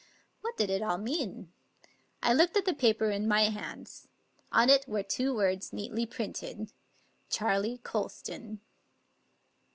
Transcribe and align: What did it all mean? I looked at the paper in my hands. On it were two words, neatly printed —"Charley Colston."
What 0.41 0.57
did 0.57 0.71
it 0.71 0.81
all 0.81 0.97
mean? 0.97 1.53
I 2.23 2.33
looked 2.33 2.57
at 2.57 2.65
the 2.65 2.73
paper 2.73 3.11
in 3.11 3.27
my 3.27 3.43
hands. 3.51 4.07
On 4.51 4.67
it 4.67 4.87
were 4.87 5.03
two 5.03 5.31
words, 5.31 5.71
neatly 5.71 6.07
printed 6.07 6.71
—"Charley 7.29 7.77
Colston." 7.83 8.61